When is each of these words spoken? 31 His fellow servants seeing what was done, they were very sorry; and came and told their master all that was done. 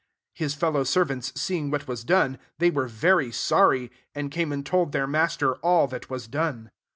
31 0.35 0.45
His 0.45 0.53
fellow 0.55 0.83
servants 0.83 1.31
seeing 1.39 1.69
what 1.69 1.87
was 1.87 2.03
done, 2.03 2.39
they 2.57 2.71
were 2.71 2.87
very 2.87 3.31
sorry; 3.31 3.91
and 4.15 4.31
came 4.31 4.51
and 4.51 4.65
told 4.65 4.93
their 4.93 5.05
master 5.05 5.57
all 5.57 5.85
that 5.89 6.09
was 6.09 6.25
done. 6.27 6.71